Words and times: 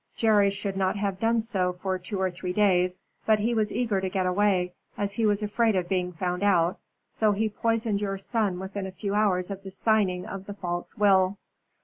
Jerry 0.15 0.49
should 0.49 0.75
not 0.77 0.95
have 0.95 1.19
done 1.19 1.41
so 1.41 1.71
for 1.71 1.99
two 1.99 2.19
or 2.19 2.31
three 2.31 2.53
days, 2.53 3.01
but 3.27 3.37
he 3.37 3.53
was 3.53 3.71
eager 3.71 4.01
to 4.01 4.09
get 4.09 4.25
away, 4.25 4.73
as 4.97 5.13
he 5.13 5.27
was 5.27 5.43
afraid 5.43 5.75
of 5.75 5.87
being 5.87 6.11
found 6.11 6.41
out, 6.41 6.79
so 7.07 7.33
he 7.33 7.47
poisoned 7.47 8.01
your 8.01 8.17
son 8.17 8.57
within 8.57 8.87
a 8.87 8.91
few 8.91 9.13
hours 9.13 9.51
of 9.51 9.61
the 9.61 9.69
signing 9.69 10.25
of 10.25 10.47
the 10.47 10.55
false 10.55 10.97
will." 10.97 11.37